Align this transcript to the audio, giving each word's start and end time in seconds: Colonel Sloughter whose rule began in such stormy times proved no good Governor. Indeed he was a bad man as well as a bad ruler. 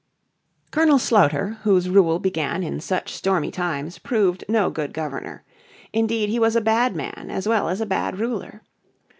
Colonel 0.71 0.97
Sloughter 0.97 1.59
whose 1.61 1.87
rule 1.87 2.17
began 2.17 2.63
in 2.63 2.79
such 2.79 3.13
stormy 3.13 3.51
times 3.51 3.99
proved 3.99 4.43
no 4.49 4.71
good 4.71 4.93
Governor. 4.95 5.43
Indeed 5.93 6.27
he 6.29 6.39
was 6.39 6.55
a 6.55 6.59
bad 6.59 6.95
man 6.95 7.27
as 7.29 7.47
well 7.47 7.69
as 7.69 7.81
a 7.81 7.85
bad 7.85 8.17
ruler. 8.17 8.63